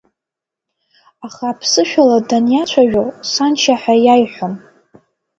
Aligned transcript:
Аха 1.25 1.45
аԥсышәала 1.51 2.17
даниацәажәо 2.27 3.03
Саншьа 3.31 3.75
ҳәа 3.81 3.95
иаиҳәон. 4.05 4.53